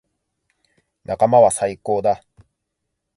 [1.05, 2.23] 仲間は最高だ。